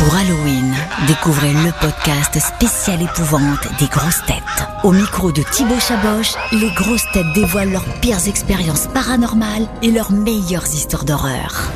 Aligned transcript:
Pour 0.00 0.14
Halloween, 0.16 0.74
découvrez 1.08 1.52
le 1.52 1.78
podcast 1.78 2.40
spécial 2.40 3.02
épouvante 3.02 3.68
des 3.78 3.84
grosses 3.84 4.24
têtes. 4.24 4.66
Au 4.82 4.92
micro 4.92 5.30
de 5.30 5.42
Thibaut 5.42 5.78
Chaboch, 5.78 6.38
les 6.52 6.70
grosses 6.70 7.04
têtes 7.12 7.30
dévoilent 7.34 7.70
leurs 7.70 7.84
pires 8.00 8.26
expériences 8.26 8.86
paranormales 8.86 9.66
et 9.82 9.90
leurs 9.90 10.10
meilleures 10.10 10.64
histoires 10.64 11.04
d'horreur. 11.04 11.70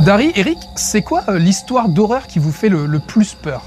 Dari, 0.00 0.32
Eric, 0.34 0.60
c'est 0.74 1.02
quoi 1.02 1.24
euh, 1.28 1.38
l'histoire 1.38 1.90
d'horreur 1.90 2.26
qui 2.26 2.38
vous 2.38 2.52
fait 2.52 2.70
le, 2.70 2.86
le 2.86 2.98
plus 3.00 3.34
peur? 3.34 3.64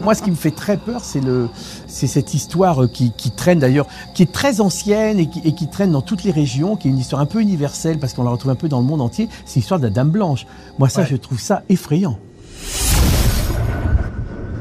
Moi, 0.00 0.14
ce 0.14 0.22
qui 0.22 0.30
me 0.30 0.36
fait 0.36 0.50
très 0.50 0.76
peur, 0.76 1.02
c'est 1.04 1.20
le, 1.20 1.48
c'est 1.86 2.06
cette 2.06 2.34
histoire 2.34 2.84
euh, 2.84 2.88
qui, 2.88 3.12
qui 3.12 3.30
traîne 3.30 3.58
d'ailleurs, 3.58 3.86
qui 4.14 4.22
est 4.22 4.32
très 4.32 4.60
ancienne 4.60 5.18
et 5.18 5.26
qui, 5.28 5.40
et 5.44 5.54
qui 5.54 5.68
traîne 5.68 5.92
dans 5.92 6.02
toutes 6.02 6.24
les 6.24 6.30
régions, 6.32 6.76
qui 6.76 6.88
est 6.88 6.90
une 6.90 6.98
histoire 6.98 7.22
un 7.22 7.26
peu 7.26 7.40
universelle 7.40 7.98
parce 7.98 8.12
qu'on 8.12 8.24
la 8.24 8.30
retrouve 8.30 8.50
un 8.50 8.54
peu 8.56 8.68
dans 8.68 8.80
le 8.80 8.86
monde 8.86 9.00
entier. 9.00 9.28
C'est 9.46 9.60
l'histoire 9.60 9.78
de 9.80 9.84
la 9.84 9.90
Dame 9.90 10.10
Blanche. 10.10 10.46
Moi, 10.78 10.88
ça, 10.88 11.02
Ouais. 11.02 11.06
je 11.10 11.16
trouve 11.16 11.38
ça 11.40 11.62
effrayant. 11.68 12.18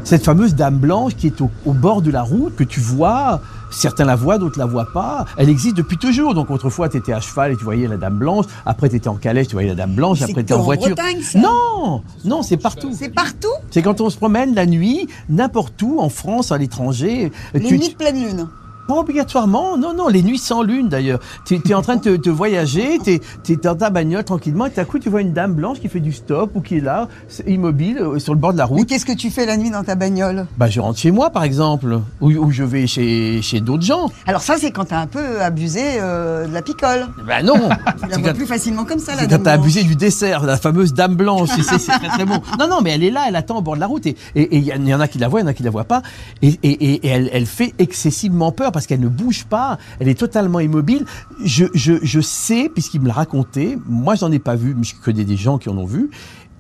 Cette 0.04 0.26
fameuse 0.26 0.54
Dame 0.54 0.78
Blanche 0.80 1.16
qui 1.16 1.28
est 1.28 1.40
au, 1.42 1.50
au 1.66 1.72
bord 1.74 2.02
de 2.02 2.12
la 2.12 2.22
route, 2.24 2.56
que 2.56 2.64
tu 2.66 2.80
vois, 2.82 3.40
certains 3.72 4.04
la 4.04 4.16
voient, 4.16 4.38
d'autres 4.38 4.60
la 4.60 4.66
voient 4.66 4.92
pas. 4.94 5.26
Elle 5.38 5.50
existe 5.50 5.78
depuis 5.78 5.98
toujours. 5.98 6.34
Donc 6.34 6.52
autrefois, 6.52 6.90
tu 6.90 6.98
étais 6.98 7.14
à 7.14 7.22
cheval 7.22 7.54
et 7.54 7.56
tu 7.56 7.64
voyais 7.64 7.88
la 7.88 7.96
Dame 7.98 8.18
Blanche. 8.18 8.46
Après, 8.66 8.90
tu 8.90 8.98
étais 8.98 9.08
en 9.08 9.16
calèche, 9.16 9.48
tu 9.48 9.54
voyais 9.54 9.70
la 9.70 9.76
Dame 9.76 9.96
Blanche. 9.96 10.22
Après, 10.22 10.34
tu 10.34 10.40
étais 10.42 10.54
en 10.54 10.60
en 10.60 10.64
voiture. 10.64 10.96
Bretagne, 10.96 11.22
ça 11.22 11.40
Non, 11.40 12.04
non, 12.26 12.44
c'est 12.44 12.58
partout. 12.58 12.92
C'est 12.94 13.10
partout? 13.14 13.48
C'est 13.72 13.82
quand 13.82 14.02
on 14.02 14.10
se 14.10 14.18
promène 14.18 14.54
la 14.54 14.66
nuit, 14.66 15.08
n'importe 15.30 15.82
où, 15.82 16.00
en 16.00 16.10
France, 16.10 16.52
à 16.52 16.58
l'étranger. 16.58 17.32
Les 17.54 17.62
Tu- 17.62 17.78
nuits 17.80 17.90
de 17.90 17.96
pleine 17.96 18.22
lune. 18.24 18.48
Pas 18.88 18.96
obligatoirement, 18.96 19.78
non, 19.78 19.94
non, 19.94 20.08
les 20.08 20.22
nuits 20.24 20.38
sans 20.38 20.62
lune 20.62 20.90
d'ailleurs. 20.90 21.20
Tu 21.46 21.56
es 21.66 21.74
en 21.74 21.82
train 21.82 21.96
de 21.96 22.02
te, 22.02 22.16
te 22.18 22.30
voyager, 22.30 23.00
tu 23.04 23.12
es, 23.52 23.56
dans 23.58 23.76
ta 23.76 23.90
bagnole 23.90 24.24
tranquillement, 24.24 24.66
et 24.66 24.72
tout 24.72 24.80
à 24.80 24.86
coup 24.86 25.00
tu 25.00 25.10
vois 25.10 25.22
une 25.22 25.34
dame 25.34 25.54
blanche 25.54 25.80
qui 25.80 25.88
fait 25.90 26.00
du 26.00 26.12
stop 26.12 26.52
ou 26.56 26.62
qui 26.62 26.78
est 26.78 26.82
là, 26.82 27.08
immobile, 27.48 28.00
euh, 28.00 28.20
sur 28.20 28.34
le 28.34 28.40
bord 28.40 28.54
de 28.54 28.58
la 28.58 28.66
Mais 28.66 28.70
route. 28.80 28.88
qu'est-ce 28.90 29.06
que 29.06 29.14
tu 29.14 29.30
fais 29.30 29.46
la 29.46 29.58
nuit 29.58 29.70
dans 29.72 29.84
ta 29.84 29.96
bagnole? 29.96 30.46
Bah 30.58 30.70
je 30.70 30.80
rentre 30.80 31.00
chez 31.00 31.12
moi 31.12 31.30
par 31.30 31.44
exemple, 31.44 32.00
ou, 32.22 32.32
ou 32.32 32.52
je 32.52 32.64
vais 32.64 32.88
chez, 32.88 33.42
chez 33.42 33.62
d'autres 33.62 33.84
gens. 33.84 34.10
Alors 34.28 34.42
ça, 34.42 34.56
c'est 34.58 34.72
quand 34.72 34.86
t'as 34.86 35.00
un 35.00 35.08
peu 35.08 35.42
abusé 35.42 35.82
euh, 36.02 36.48
de 36.48 36.54
la 36.54 36.62
picole. 36.62 37.08
Bah 37.28 37.42
non 37.44 37.54
Tu 38.04 38.10
la 38.10 38.18
vois 38.18 38.34
plus 38.34 38.46
facilement 38.46 38.84
comme 38.86 39.00
ça, 39.00 39.16
la 39.16 39.26
dame 39.28 39.38
quand 39.40 39.44
t'as 39.46 39.54
abusé 39.54 39.84
du 39.84 39.96
dessert, 39.96 40.44
la 40.44 40.58
fameuse 40.58 40.94
dame 40.94 41.16
blanche, 41.16 41.50
c'est 41.58 41.78
très 41.78 42.08
très 42.10 42.26
bon. 42.26 42.42
Non, 42.60 42.68
non, 42.68 42.82
mais 42.84 42.92
elle 42.92 43.04
est 43.04 43.12
là, 43.12 43.26
elle 43.28 43.36
attend 43.36 43.58
au 43.58 43.62
bord 43.62 43.76
de 43.76 43.80
la 43.80 43.88
route. 43.88 44.06
Et 44.06 44.16
et- 44.36 44.42
et 44.56 44.58
il 44.58 44.64
y, 44.66 44.74
en- 44.74 44.76
il 44.82 44.88
y 44.88 44.94
en 44.94 45.00
a 45.00 45.08
qui 45.08 45.20
la 45.20 45.28
voient, 45.30 45.40
il 45.40 45.44
y 45.44 45.46
en 45.46 45.50
a 45.50 45.54
qui 45.54 45.64
la 45.64 45.70
voient 45.70 45.84
pas. 45.86 46.02
Et, 46.42 46.48
et- 46.64 46.70
et- 46.72 47.06
et 47.06 47.08
elle, 47.08 47.30
elle 47.32 47.46
fait 47.46 47.74
excessivement 47.80 48.52
peur 48.52 48.72
parce 48.74 48.86
qu'elle 48.88 49.00
ne 49.00 49.08
bouge 49.08 49.46
pas, 49.46 49.78
elle 50.00 50.10
est 50.10 50.20
totalement 50.20 50.60
immobile. 50.60 51.06
Je, 51.44 51.66
je, 51.74 51.94
je 52.02 52.20
sais, 52.20 52.70
puisqu'il 52.74 53.00
me 53.00 53.08
l'a 53.08 53.14
raconté, 53.14 53.78
moi 53.88 54.16
j'en 54.16 54.32
ai 54.32 54.40
pas 54.40 54.56
vu, 54.56 54.76
mais 54.76 54.84
je 54.84 54.96
connais 54.96 55.24
des 55.24 55.38
gens 55.38 55.58
qui 55.58 55.70
en 55.70 55.78
ont 55.78 55.86
vu. 55.86 56.10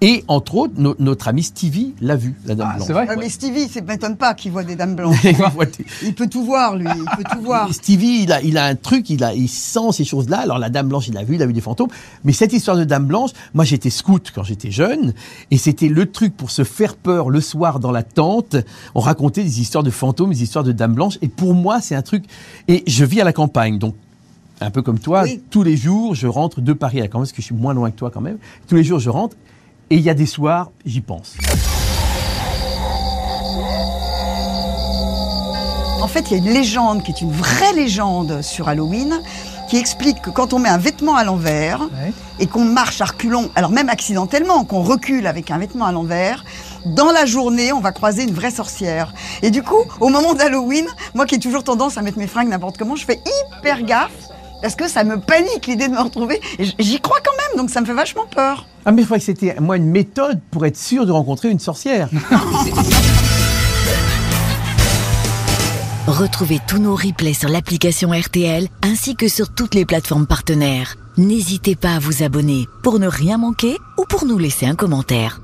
Et 0.05 0.25
entre 0.27 0.55
autres, 0.55 0.73
no- 0.77 0.95
notre 0.99 1.29
ami 1.29 1.43
Stevie 1.43 1.93
l'a 2.01 2.17
vu, 2.17 2.35
la 2.45 2.55
dame 2.55 2.67
Ah, 2.69 2.75
blanche. 2.75 2.87
c'est 2.87 2.93
vrai 2.93 3.07
Ouais, 3.07 3.15
mais 3.17 3.29
Stevie, 3.29 3.69
ça 3.69 3.79
m'étonne 3.79 4.17
pas 4.17 4.33
qu'il 4.33 4.51
voit 4.51 4.63
des 4.65 4.75
dames 4.75 4.95
blanches. 4.97 5.23
Il 6.03 6.13
peut 6.13 6.27
tout 6.27 6.43
voir, 6.43 6.75
lui. 6.75 6.87
Il 6.93 7.05
peut 7.17 7.23
tout 7.31 7.41
voir. 7.41 7.73
Stevie, 7.73 8.23
il 8.23 8.31
a, 8.33 8.41
il 8.41 8.57
a 8.57 8.65
un 8.65 8.75
truc, 8.75 9.09
il, 9.09 9.23
a, 9.23 9.33
il 9.33 9.47
sent 9.47 9.91
ces 9.93 10.03
choses-là. 10.03 10.39
Alors 10.39 10.59
la 10.59 10.69
Dame 10.69 10.89
Blanche, 10.89 11.07
il 11.07 11.17
a 11.17 11.23
vu, 11.23 11.35
il 11.35 11.41
a 11.41 11.45
vu 11.45 11.53
des 11.53 11.61
fantômes. 11.61 11.87
Mais 12.25 12.33
cette 12.33 12.51
histoire 12.51 12.75
de 12.75 12.83
Dame 12.83 13.05
Blanche, 13.05 13.29
moi 13.53 13.63
j'étais 13.63 13.89
scout 13.89 14.31
quand 14.35 14.43
j'étais 14.43 14.71
jeune, 14.71 15.13
et 15.51 15.57
c'était 15.57 15.87
le 15.87 16.11
truc 16.11 16.35
pour 16.35 16.51
se 16.51 16.65
faire 16.65 16.95
peur 16.97 17.29
le 17.29 17.39
soir 17.39 17.79
dans 17.79 17.91
la 17.91 18.03
tente. 18.03 18.57
On 18.95 18.99
racontait 18.99 19.43
des 19.43 19.61
histoires 19.61 19.85
de 19.85 19.89
fantômes, 19.91 20.31
des 20.31 20.43
histoires 20.43 20.65
de 20.65 20.73
Dame 20.73 20.95
Blanche. 20.95 21.17
Et 21.21 21.29
pour 21.29 21.53
moi, 21.53 21.79
c'est 21.79 21.95
un 21.95 22.01
truc. 22.01 22.25
Et 22.67 22.83
je 22.87 23.05
vis 23.05 23.21
à 23.21 23.23
la 23.23 23.31
campagne, 23.33 23.79
donc 23.79 23.95
un 24.59 24.69
peu 24.69 24.81
comme 24.81 24.99
toi. 24.99 25.23
Oui. 25.23 25.41
Tous 25.49 25.63
les 25.63 25.77
jours, 25.77 26.13
je 26.13 26.27
rentre 26.27 26.59
de 26.59 26.73
Paris 26.73 26.99
à 26.99 27.03
la 27.03 27.07
campagne, 27.07 27.21
parce 27.23 27.31
que 27.31 27.41
je 27.41 27.45
suis 27.47 27.55
moins 27.55 27.73
loin 27.73 27.89
que 27.89 27.95
toi 27.95 28.11
quand 28.13 28.21
même. 28.21 28.37
Tous 28.67 28.75
les 28.75 28.83
jours, 28.83 28.99
je 28.99 29.09
rentre. 29.09 29.37
Et 29.89 29.95
il 29.97 30.01
y 30.01 30.09
a 30.09 30.13
des 30.13 30.25
soirs, 30.25 30.71
j'y 30.85 31.01
pense. 31.01 31.35
En 36.01 36.07
fait, 36.07 36.31
il 36.31 36.31
y 36.31 36.35
a 36.35 36.37
une 36.43 36.53
légende 36.53 37.03
qui 37.03 37.11
est 37.11 37.21
une 37.21 37.31
vraie 37.31 37.73
légende 37.73 38.41
sur 38.41 38.67
Halloween 38.67 39.21
qui 39.69 39.77
explique 39.77 40.21
que 40.21 40.29
quand 40.29 40.53
on 40.53 40.59
met 40.59 40.69
un 40.69 40.77
vêtement 40.77 41.15
à 41.15 41.23
l'envers 41.23 41.79
Ouais. 41.81 42.11
et 42.39 42.47
qu'on 42.47 42.65
marche 42.65 42.99
à 43.01 43.05
reculons, 43.05 43.49
alors 43.55 43.71
même 43.71 43.89
accidentellement, 43.89 44.65
qu'on 44.65 44.81
recule 44.83 45.25
avec 45.25 45.49
un 45.49 45.57
vêtement 45.57 45.85
à 45.85 45.91
l'envers, 45.91 46.43
dans 46.85 47.11
la 47.11 47.25
journée, 47.25 47.71
on 47.71 47.79
va 47.79 47.91
croiser 47.93 48.23
une 48.23 48.33
vraie 48.33 48.51
sorcière. 48.51 49.13
Et 49.41 49.49
du 49.51 49.63
coup, 49.63 49.79
au 50.01 50.09
moment 50.09 50.33
d'Halloween, 50.33 50.85
moi 51.15 51.25
qui 51.25 51.35
ai 51.35 51.39
toujours 51.39 51.63
tendance 51.63 51.97
à 51.97 52.01
mettre 52.01 52.17
mes 52.19 52.27
fringues 52.27 52.49
n'importe 52.49 52.77
comment, 52.77 52.95
je 52.97 53.05
fais 53.05 53.21
hyper 53.57 53.81
gaffe 53.83 54.11
parce 54.61 54.75
que 54.75 54.87
ça 54.87 55.03
me 55.03 55.19
panique 55.19 55.67
l'idée 55.67 55.87
de 55.87 55.93
me 55.93 56.01
retrouver. 56.01 56.39
J'y 56.79 56.99
crois 56.99 57.17
quand 57.23 57.32
même, 57.32 57.32
donc 57.57 57.69
ça 57.69 57.81
me 57.81 57.85
fait 57.85 57.93
vachement 57.93 58.25
peur. 58.25 58.65
Ah 58.85 58.91
mais 58.91 59.01
je 59.01 59.05
croyais 59.05 59.19
que 59.19 59.25
c'était 59.25 59.59
moi 59.59 59.77
une 59.77 59.89
méthode 59.89 60.39
pour 60.51 60.65
être 60.65 60.77
sûr 60.77 61.05
de 61.05 61.11
rencontrer 61.11 61.49
une 61.49 61.59
sorcière. 61.59 62.09
Retrouvez 66.07 66.59
tous 66.67 66.79
nos 66.79 66.95
replays 66.95 67.33
sur 67.33 67.47
l'application 67.47 68.11
RTL 68.11 68.67
ainsi 68.81 69.15
que 69.15 69.29
sur 69.29 69.53
toutes 69.53 69.73
les 69.73 69.85
plateformes 69.85 70.27
partenaires. 70.27 70.95
N'hésitez 71.17 71.75
pas 71.77 71.95
à 71.95 71.99
vous 71.99 72.23
abonner 72.23 72.67
pour 72.81 72.99
ne 72.99 73.07
rien 73.07 73.37
manquer 73.37 73.77
ou 73.97 74.03
pour 74.03 74.25
nous 74.25 74.37
laisser 74.37 74.65
un 74.65 74.75
commentaire. 74.75 75.42